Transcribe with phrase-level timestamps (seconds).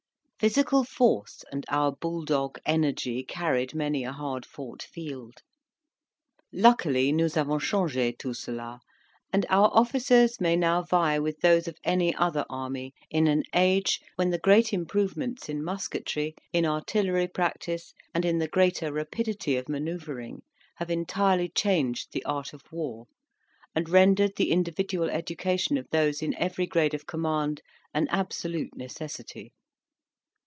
[0.49, 5.43] Physical force and our bull dog energy carried many a hard fought field.
[6.51, 8.79] Luckily, nous avons change tout cela,
[9.31, 13.99] and our officers may now vie with those of any other army in an age
[14.15, 19.69] when the great improvements in musketry, in artillery practice, and in the greater rapidity of
[19.69, 20.41] manoeuvring,
[20.77, 23.05] have entirely changed the art of war,
[23.75, 27.61] and rendered the individual education of those in every grade of command
[27.93, 29.53] an absolute necessity.